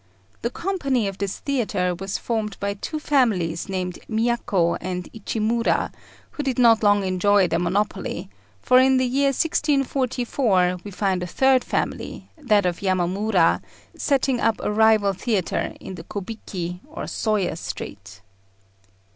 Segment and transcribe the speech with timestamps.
[0.41, 5.93] The company of this theatre was formed by two families named Miako and Ichimura,
[6.31, 8.27] who did not long enjoy their monopoly,
[8.59, 13.61] for in the year 1644 we find a third family, that of Yamamura,
[13.95, 18.21] setting up a rival theatre in the Kobiki, or Sawyer Street.